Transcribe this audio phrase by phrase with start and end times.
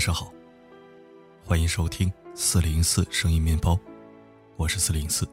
[0.00, 0.32] 晚上好，
[1.44, 3.78] 欢迎收听四零四声音面包，
[4.56, 5.28] 我是四零四。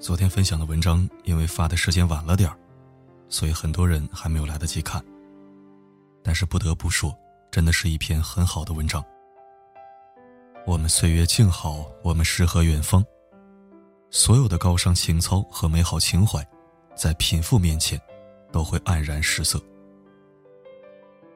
[0.00, 2.58] 昨天分享的文章因为发的时间晚了点儿，
[3.28, 5.00] 所以很多人还没有来得及看。
[6.24, 7.16] 但是不得不说，
[7.52, 9.00] 真的是一篇很好的文章。
[10.66, 13.00] 我们岁月静好，我们诗和远方。
[14.10, 16.44] 所有的高尚情操和美好情怀，
[16.96, 17.96] 在贫富面前，
[18.50, 19.62] 都会黯然失色。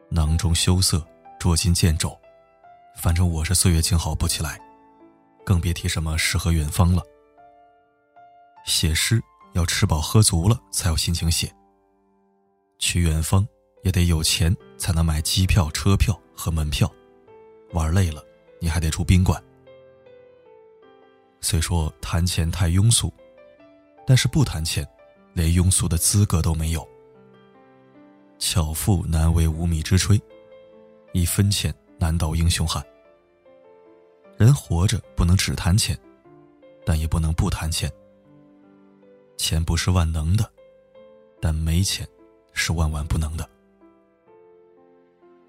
[0.08, 1.00] 囊中羞涩，
[1.44, 2.18] 捉襟见肘。
[2.96, 4.58] 反正我是岁月静好不起来，
[5.44, 7.02] 更别提什么诗和远方了。
[8.64, 9.22] 写诗
[9.52, 11.54] 要吃饱喝足了才有心情写。
[12.78, 13.46] 去远方
[13.82, 16.90] 也得有钱才能买机票、车票和门票，
[17.72, 18.24] 玩累了
[18.58, 19.38] 你还得住宾馆。
[21.42, 23.12] 虽说谈钱太庸俗，
[24.06, 24.88] 但是不谈钱，
[25.34, 26.88] 连庸俗的资格都没有。
[28.38, 30.18] 巧妇难为无米之炊，
[31.14, 32.84] 一分钱难倒英雄汉。
[34.36, 35.96] 人活着不能只谈钱，
[36.84, 37.88] 但也不能不谈钱。
[39.36, 40.50] 钱不是万能的，
[41.40, 42.04] 但没钱
[42.52, 43.48] 是万万不能的。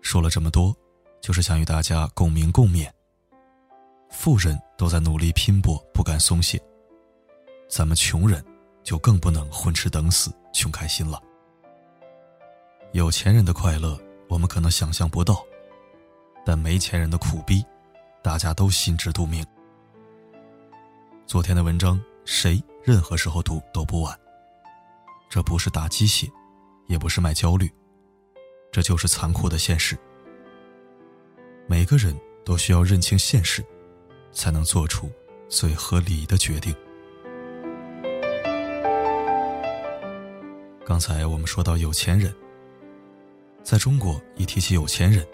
[0.02, 0.73] 说了这么多，
[1.19, 2.88] 就是想与大家共鸣共勉。
[4.11, 6.61] 富人都在努力拼搏，不敢松懈，
[7.67, 8.45] 咱们穷人
[8.83, 11.19] 就更不能混吃等死，穷开心了。
[12.91, 13.99] 有钱人的快乐，
[14.30, 15.43] 我们可能想象不到，
[16.45, 17.65] 但没钱人的苦逼，
[18.21, 19.43] 大家都心知肚明。
[21.25, 24.17] 昨天的文章，谁任何时候读都不晚。
[25.27, 26.31] 这不是打鸡血，
[26.85, 27.69] 也不是卖焦虑，
[28.71, 29.97] 这就是残酷的现实。
[31.67, 32.15] 每个人
[32.45, 33.65] 都需要认清现实，
[34.31, 35.09] 才能做出
[35.49, 36.75] 最合理的决定。
[40.86, 42.31] 刚才我们说到有钱人。
[43.64, 45.25] 在中国，一提起有钱人，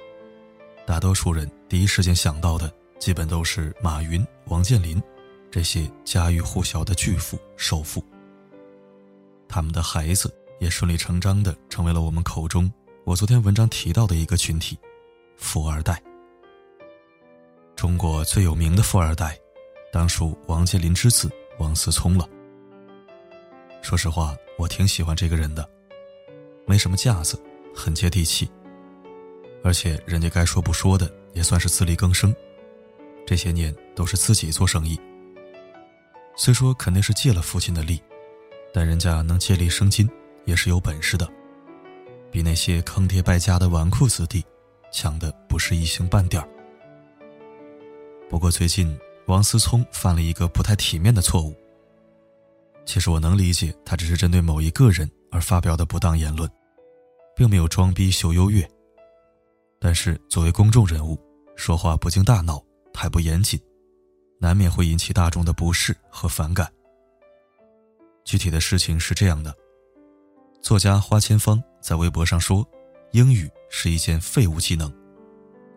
[0.92, 2.70] 大多数人第一时间想到的，
[3.00, 5.02] 基本都是马云、王健林
[5.50, 8.04] 这些家喻户晓的巨富首富。
[9.48, 12.70] 他们的孩子也顺理成章的成为了我们口中
[13.06, 14.78] 我昨天文章提到的一个群体——
[15.40, 16.04] 富二代。
[17.74, 19.40] 中国最有名的富二代，
[19.94, 22.28] 当属王健林之子王思聪了。
[23.82, 25.66] 说实话，我挺喜欢这个人的，
[26.68, 27.42] 没什么架子。
[27.74, 28.52] 很接地气，
[29.64, 32.36] 而且人家该说不说的，也算是自力更生。
[33.26, 35.00] 这些年都是自己做生意，
[36.36, 38.02] 虽说肯定是借了父亲的力，
[38.74, 40.10] 但人家能借力生金，
[40.46, 41.28] 也是有本事的，
[42.32, 44.44] 比那些坑爹败家的纨绔子弟
[44.92, 46.50] 强的不是一星半点儿。
[48.30, 48.98] 不过最近
[49.28, 51.56] 王思聪犯了一个不太体面的错误。
[52.86, 56.50] 其实我能理解，他只是针对某一个人而发表的不当言论。
[57.34, 58.70] 并没有装逼秀优越，
[59.84, 61.20] 但是作为公众人物，
[61.56, 63.60] 说话不经大脑，太不严谨，
[64.40, 66.72] 难免会引起大众的不适和反感。
[68.24, 69.52] 具体的事情是这样的：
[70.62, 72.64] 作家花千芳在微博上说，
[73.14, 74.94] 英语是一件废物技能，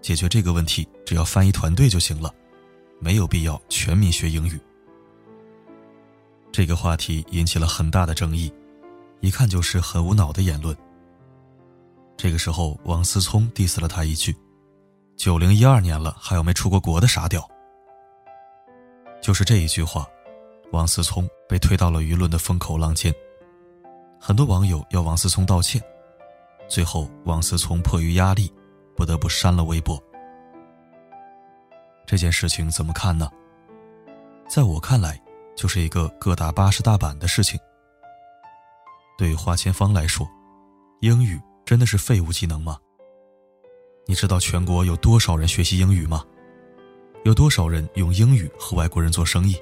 [0.02, 2.30] 解决这个问题只要翻译团队就行了，
[3.00, 4.60] 没有必要全民学英语。
[6.52, 8.52] 这个话题引起了很大的争议，
[9.20, 10.76] 一看就是很无脑的言论。
[12.16, 14.34] 这个时候，王思聪 diss 了他一句
[15.16, 17.46] ：“九零一二年了，还有没出过国的傻屌。”
[19.20, 20.06] 就是这一句话，
[20.72, 23.12] 王思聪被推到了舆论的风口浪尖。
[24.20, 25.82] 很多网友要王思聪道歉，
[26.68, 28.52] 最后王思聪迫于压力，
[28.96, 30.02] 不得不删了微博。
[32.06, 33.30] 这件事情怎么看呢？
[34.48, 35.20] 在我看来，
[35.56, 37.58] 就是一个各打八十大板的事情。
[39.18, 40.26] 对于华千芳来说，
[41.00, 41.40] 英语。
[41.64, 42.78] 真的是废物技能吗？
[44.06, 46.22] 你知道全国有多少人学习英语吗？
[47.24, 49.56] 有多少人用英语和外国人做生意？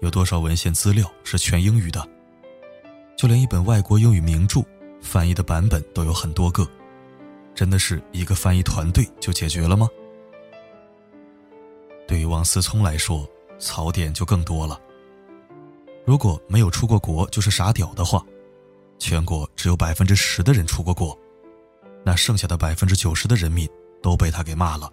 [0.00, 2.08] 有多少文献资料是全英语的？
[3.16, 4.62] 就连一本外国英语名著，
[5.00, 6.64] 翻译的版本都有很多个，
[7.52, 9.88] 真的是一个翻译团队就解决了吗？
[12.06, 13.28] 对于王思聪来说，
[13.58, 14.80] 槽点就更多了。
[16.04, 18.24] 如果没有出过国就是傻屌的话。
[19.02, 21.18] 全国只有百分之十的人出过国，
[22.04, 23.68] 那剩下的百分之九十的人民
[24.00, 24.88] 都被他给骂了。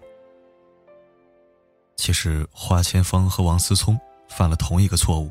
[1.94, 3.96] 其实华千芳和王思聪
[4.28, 5.30] 犯了同一个错误，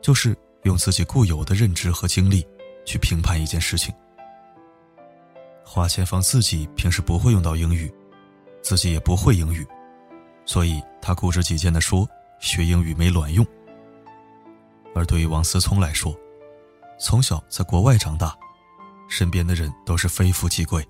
[0.00, 2.44] 就是用自己固有的认知和经历
[2.84, 3.94] 去评判一件事情。
[5.64, 7.88] 花千芳自己平时不会用到英语，
[8.60, 9.64] 自己也不会英语，
[10.44, 12.08] 所以他固执己见的说
[12.40, 13.46] 学英语没卵用。
[14.96, 16.12] 而对于王思聪来说，
[16.98, 18.36] 从小在国外长大，
[19.08, 20.86] 身边的人都是非富即贵，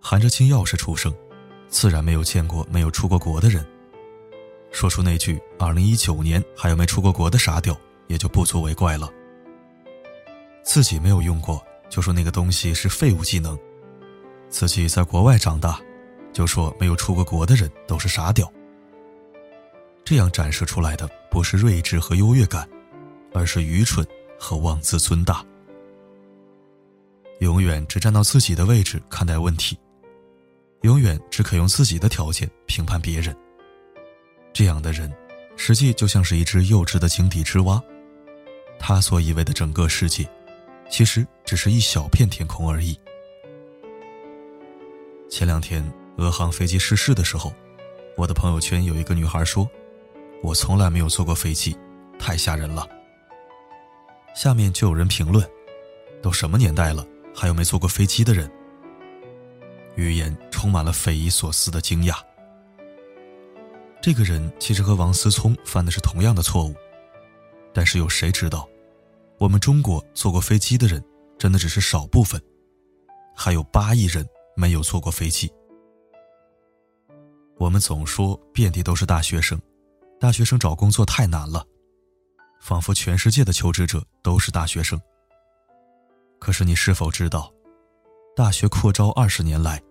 [0.00, 1.12] 含着金钥匙出生，
[1.68, 3.66] 自然没有见过没有出过国的人。
[4.70, 7.76] 说出那句“二零一九年还有没出过国的傻屌”，
[8.06, 9.10] 也就不足为怪了。
[10.62, 13.56] 自己没有用过，就说那个东西是废物技能；
[14.48, 15.80] 自己在国外长大，
[16.32, 18.50] 就说没有出过国的人都是傻屌。
[20.04, 22.68] 这样展示出来的不是睿智和优越感，
[23.32, 24.06] 而是愚蠢
[24.40, 25.44] 和妄自尊大。
[27.40, 29.78] 永远只站到自己的位置看待问题，
[30.82, 33.36] 永远只可用自己的条件评判别人。
[34.52, 35.12] 这样的人，
[35.56, 37.82] 实际就像是一只幼稚的井底之蛙，
[38.78, 40.28] 他所以为的整个世界，
[40.90, 42.98] 其实只是一小片天空而已。
[45.30, 47.54] 前两天，俄航飞机失事的时候，
[48.16, 49.66] 我的朋友圈有一个女孩说
[50.42, 51.74] ：“我从来没有坐过飞机，
[52.18, 52.86] 太吓人了。”
[54.34, 55.48] 下面就有人评论
[56.22, 58.50] ：“都什么年代了？”还有没坐过飞机的人，
[59.94, 62.14] 语言充满了匪夷所思的惊讶。
[64.02, 66.74] 这个人其实和王思聪犯的是同样的错误，
[67.72, 68.68] 但是有谁知道，
[69.38, 71.02] 我们中国坐过飞机的人
[71.38, 72.42] 真的只是少部分，
[73.36, 74.26] 还有八亿人
[74.56, 75.50] 没有坐过飞机。
[77.58, 79.60] 我们总说遍地都是大学生，
[80.18, 81.64] 大学生找工作太难了，
[82.60, 85.00] 仿佛全世界的求职者都是大学生。
[86.38, 87.52] 可是你是否知道，
[88.36, 89.82] 大学扩招二十年来，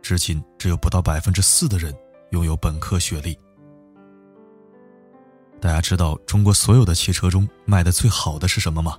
[0.00, 1.94] 至今只有不到百分之四的人
[2.30, 3.38] 拥有本科学历。
[5.60, 8.98] 大家知道中国所有的汽车中卖的最好的是什么吗？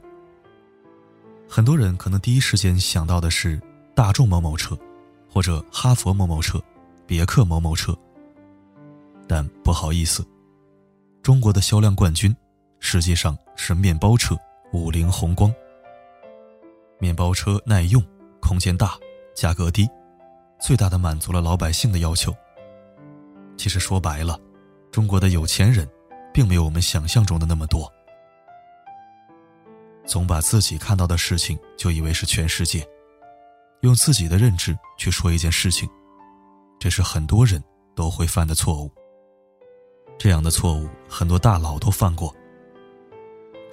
[1.48, 3.62] 很多人可能第一时间想到的是
[3.94, 4.78] 大众某某车，
[5.30, 6.62] 或者哈佛某某车、
[7.06, 7.96] 别克某某车。
[9.28, 10.26] 但不好意思，
[11.22, 12.36] 中国的销量冠军
[12.80, 14.38] 实际上是面包车
[14.72, 15.54] 五菱宏光。
[17.00, 18.04] 面包车耐用，
[18.42, 18.98] 空间大，
[19.36, 19.88] 价格低，
[20.60, 22.34] 最大的满足了老百姓的要求。
[23.58, 24.40] 其实说白了，
[24.92, 25.88] 中国的有钱人，
[26.34, 27.92] 并没有我们想象中的那么多。
[30.06, 32.88] 总把自己看到的事情就以为是全世界，
[33.82, 35.90] 用自己的认知去说一件事情，
[36.80, 37.64] 这是很多人
[37.96, 38.92] 都会犯的错误。
[40.18, 42.34] 这样的错误，很多大佬都犯过。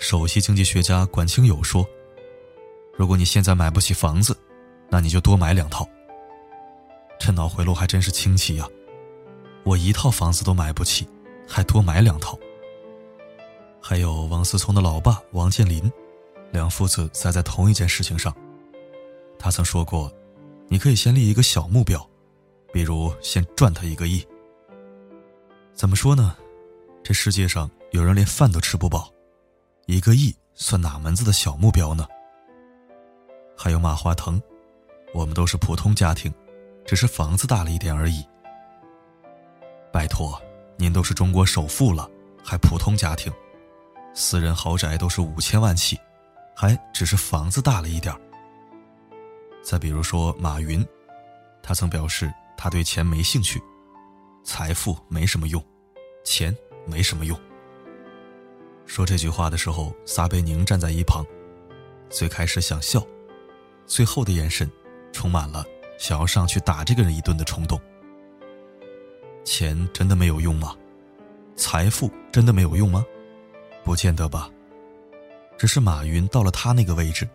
[0.03, 1.89] 首席经济学家管清友说。
[2.97, 4.37] 如果你现在买不起房子，
[4.91, 5.89] 那你就多买两套。
[7.21, 8.69] 这脑回路还真是清奇呀！
[9.63, 11.07] 我一套房子都买不起，
[11.47, 12.37] 还多买两套。
[13.81, 15.91] 还有王思聪的老爸王健林，
[16.51, 18.35] 两父子栽在同一件事情上。
[19.39, 20.13] 他曾说过
[20.67, 22.05] ：“你可以先立一个小目标，
[22.73, 24.27] 比如先赚他一个亿。”
[25.73, 26.37] 怎么说呢？
[27.05, 29.12] 这世界上有人连饭都吃不饱，
[29.93, 32.09] 一个亿算哪门子的小目标呢？
[33.55, 34.41] 还有马化腾，
[35.13, 36.33] 我们都是普通家庭，
[36.87, 38.27] 只是房子大了一点而已。
[39.93, 40.41] 拜托，
[40.79, 42.11] 您都是中国首富了，
[42.43, 43.31] 还普通家庭，
[44.15, 46.01] 私人豪宅都是五千万起，
[46.57, 48.19] 还只是房子大了一点。
[49.63, 50.83] 再比如说马云，
[51.63, 53.63] 他曾表示他对钱没兴趣，
[54.43, 55.63] 财富没什么用，
[56.25, 56.57] 钱
[56.87, 57.39] 没什么用。
[58.87, 61.25] 说这句话的时候，撒贝宁站在一旁，
[62.11, 63.05] 最开始想笑。
[63.87, 64.71] 最后的眼神，
[65.13, 65.65] 充满了
[65.99, 67.81] 想要上去打这个人一顿的冲动。
[69.45, 70.77] 钱真的没有用吗？
[71.57, 73.05] 财富真的没有用吗？
[73.85, 74.49] 不见得吧。
[75.59, 77.29] 只是马云到了他那个位置，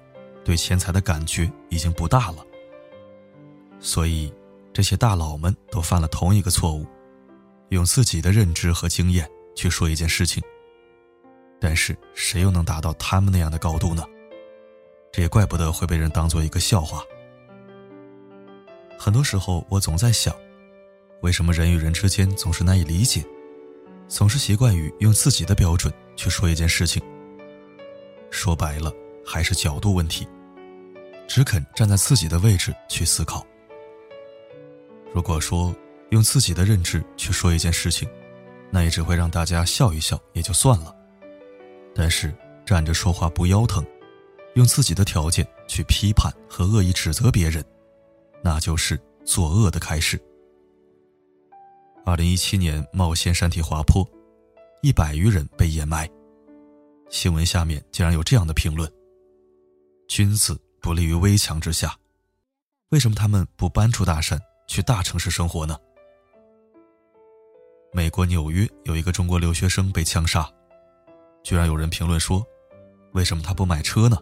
[0.44, 2.46] 对钱财的感觉已经不大了。
[3.80, 4.34] 所以，
[4.74, 6.86] 这些大佬们都犯了同一个错误，
[7.70, 10.42] 用自己的认知和经验去说一件事情。
[11.68, 14.02] 但是，谁又能达到他们那样的高度呢？
[15.12, 17.04] 这也怪不得会被人当做一个笑话。
[18.98, 20.34] 很多时候，我总在想，
[21.20, 23.22] 为什么人与人之间总是难以理解，
[24.08, 27.04] 总是习惯于用自己的标准去说一件事情。
[28.32, 28.90] 说白了，
[29.26, 30.26] 还是角度问题，
[31.28, 33.46] 只肯站在自己的位置去思考。
[35.14, 35.76] 如果说
[36.12, 38.08] 用自己的认知去说一件事情，
[38.72, 40.96] 那也只会让大家笑一笑也就算了。
[41.98, 42.32] 但是
[42.63, 43.84] 站着说话不腰疼。
[44.54, 47.63] 用自己的条件去批判和恶意指责别人，
[48.44, 50.20] 那就是作恶的开始。
[52.04, 54.04] 二零一七年茂县山体滑坡，
[54.82, 56.10] 一百余人被掩埋。
[57.10, 58.92] 新闻下面竟然有这样的评论
[60.10, 61.96] ：“君子不立于危墙之下，
[62.89, 65.77] 为什么他们不搬出大山去大城市生活呢？”
[67.94, 70.50] 美国纽约有一个中国留学生被枪杀，
[71.48, 72.46] 居然有人评论说
[73.16, 74.18] ：“为什么他不买车呢？”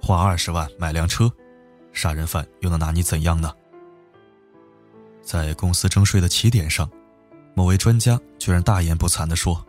[0.00, 1.28] 花二十万买辆车，
[1.92, 3.52] 杀人犯又能拿你怎样呢？
[5.22, 6.88] 在公司征税的起点上，
[7.52, 9.60] 某位专家居然大言不惭地说：“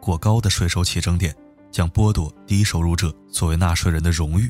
[0.00, 1.34] 过高的税收起征点
[1.72, 4.48] 将剥夺低收入者作为纳税人的荣誉。”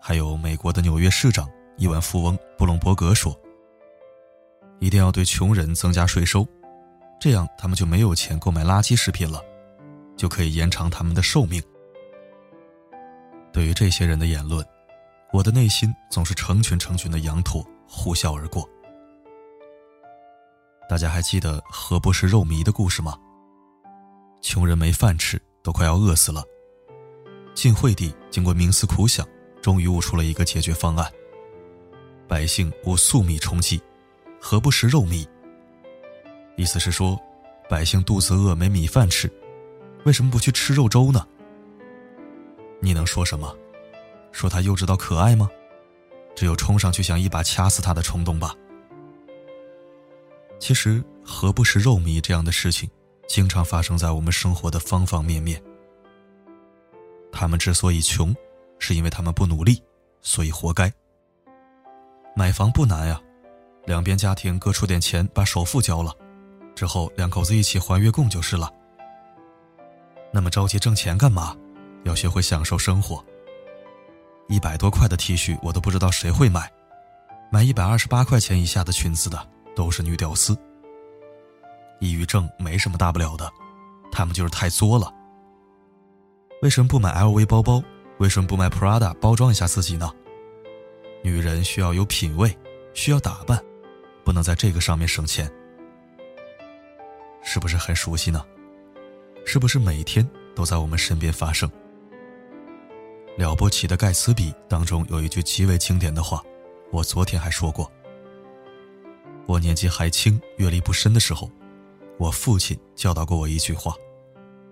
[0.00, 3.36] 还有美国的纽约市长、亿万富翁布隆伯格说
[4.78, 6.46] ：“一定要对穷人增加税收，
[7.18, 9.42] 这样他们就没有钱购买垃圾食品了，
[10.16, 11.62] 就可以延长他们的寿命。”
[13.52, 14.66] 对于这些人的言论，
[15.32, 18.68] 我的内心总是成群成群的羊驼呼啸而过。
[20.88, 23.16] 大家还记得何不食肉糜的故事吗？
[24.42, 26.44] 穷人没饭吃，都快要饿死了。
[27.54, 29.26] 晋惠帝经过冥思苦想，
[29.62, 31.10] 终于悟出了一个解决方案：
[32.28, 33.80] 百姓无粟米充饥，
[34.40, 35.26] 何不食肉糜？
[36.56, 37.18] 意思是说，
[37.68, 39.32] 百姓肚子饿没米饭吃，
[40.04, 41.26] 为什么不去吃肉粥呢？
[42.80, 43.56] 你能说什么？
[44.32, 45.48] 说他幼稚到可爱吗？
[46.36, 48.54] 只有冲上去想一把掐死他的冲动吧。
[50.58, 52.90] 其实，何不食肉糜这样的事情，
[53.28, 55.62] 经常发生在我们生活的方方面面。
[57.32, 58.34] 他们之所以穷，
[58.78, 59.82] 是因为他们不努力，
[60.20, 60.92] 所以活该。
[62.36, 63.20] 买房不难呀，
[63.86, 66.14] 两边家庭各出点钱，把首付交了，
[66.74, 68.70] 之后两口子一起还月供就是了。
[70.34, 71.56] 那么着急挣钱干嘛？
[72.02, 73.24] 要学会享受生活。
[74.48, 76.68] 一百多块的 T 恤，我都不知道谁会买。
[77.52, 79.38] 买一百二十八块钱以下的裙子的，
[79.76, 80.58] 都是女屌丝。
[82.00, 83.48] 抑郁症没什么大不了的，
[84.10, 85.08] 他们就是太作了。
[86.62, 87.80] 为什么不买 LV 包包？
[88.18, 90.10] 为什么不买 Prada 包装一下自己呢？
[91.22, 92.58] 女人需要有品味，
[92.92, 93.62] 需要打扮，
[94.24, 95.48] 不能在这个上面省钱。
[97.40, 98.44] 是不是很熟悉呢？
[99.44, 101.70] 是不是每天都在我们身边发生？
[103.36, 106.42] 了不起的盖茨比当中有一句极为经典的话，
[106.90, 107.90] 我昨天还说过。
[109.46, 111.50] 我年纪还轻、阅历不深的时候，
[112.18, 113.94] 我父亲教导过我一句话，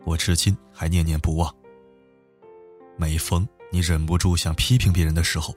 [0.04, 1.54] 我至今还念念不忘。
[2.96, 5.54] 每逢你忍不住想批评别人的时候，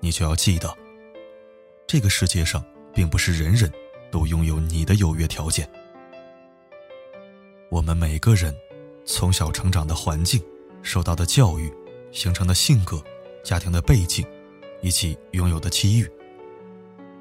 [0.00, 0.72] 你就要记得，
[1.86, 2.64] 这个世界上
[2.94, 3.72] 并不是人人
[4.10, 5.68] 都拥有你的优越条件。
[7.70, 8.54] 我们每个人
[9.04, 10.42] 从小成长的环境、
[10.82, 11.72] 受到的教育。
[12.10, 13.04] 形成的性格、
[13.44, 14.26] 家庭的背景，
[14.80, 16.10] 以及拥有的机遇，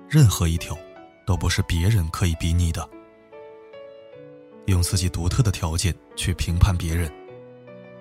[0.10, 0.78] 任何一条
[1.26, 2.90] 都不是别人可以比拟的。
[4.68, 7.12] 用自己独特的条件去评判别人，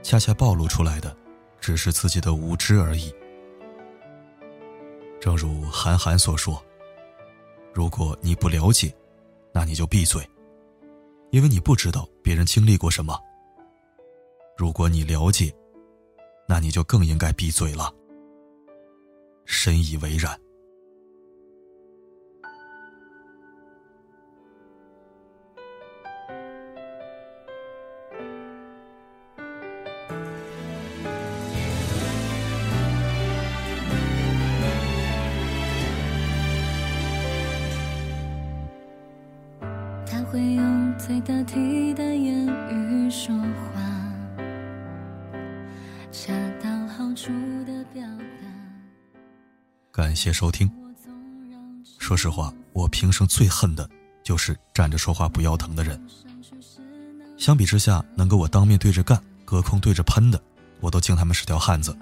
[0.01, 1.15] 恰恰暴露出来的
[1.61, 3.13] 只是自己的无知而已。
[5.21, 6.65] 正如韩寒所说
[7.75, 8.95] ：“如果你不了解，
[9.53, 10.25] 那你就闭嘴，
[11.37, 13.15] 因为你不知道别人经历过什么。
[14.57, 15.55] 如果你了解，”
[16.49, 17.93] 那你就更应该闭嘴了。
[19.45, 20.46] 深以为然。
[40.99, 43.83] 最得体的言语说话。
[49.93, 50.71] 感谢收听。
[51.99, 53.89] 说实话，我平生最恨的
[54.23, 56.01] 就是站着说话不腰疼的人。
[57.37, 60.43] 相比之下，能跟我当面对着干、隔空对着喷的，
[60.81, 61.97] 我都敬他们是条汉子。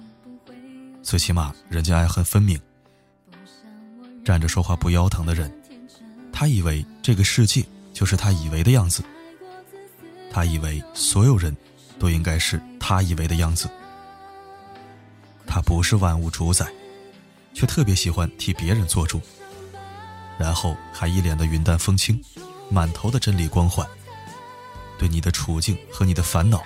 [1.01, 2.59] 最起码人家爱恨分明。
[4.23, 5.51] 站着说话不腰疼的人，
[6.31, 7.63] 他以为这个世界
[7.95, 9.01] 就是他以为的样子，
[10.29, 11.55] 他以为所有人
[11.97, 13.69] 都应该是他以为的样子。
[15.47, 16.67] 他不是万物主宰，
[17.53, 19.21] 却特别喜欢替别人做主，
[20.37, 22.21] 然后还一脸的云淡风轻，
[22.69, 23.87] 满头的真理光环。
[24.97, 26.61] 对你的处境和你的烦恼，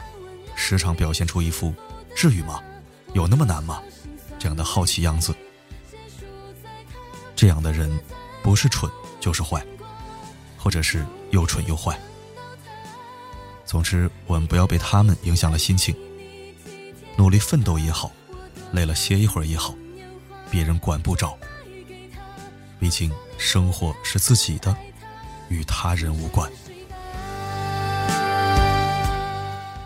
[0.56, 1.72] 时常表现出一副
[2.16, 2.60] “至于吗？
[3.14, 3.82] 有那么难吗？”
[4.40, 5.36] 这样的好奇样子。
[7.36, 7.92] 这样的人，
[8.42, 9.64] 不是蠢就是坏，
[10.58, 12.00] 或者是又蠢又坏。
[13.66, 15.96] 总之，我们不要被他们影响了心情，
[17.16, 18.12] 努力奋斗也好。
[18.72, 19.74] 累了歇一会儿也好，
[20.52, 21.36] 别人管不着。
[22.80, 24.76] 毕竟生活是自己的，
[25.50, 26.48] 与他人无关。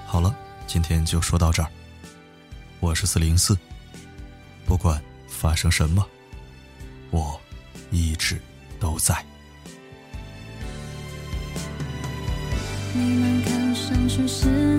[0.05, 0.35] 好了，
[0.67, 1.69] 今天就说到这儿。
[2.81, 3.57] 我是四零四，
[4.65, 6.05] 不管发生什么，
[7.09, 7.39] 我
[7.89, 8.37] 一直
[8.81, 9.25] 都在。
[12.95, 14.72] 你们看上去是。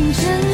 [0.00, 0.49] 青春。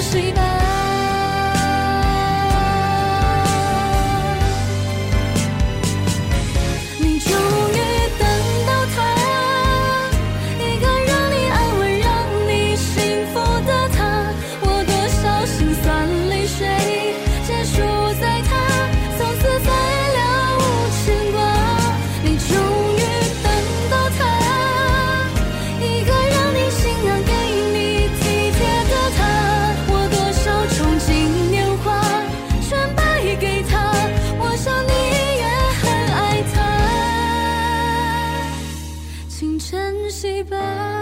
[40.16, 40.95] 戏吧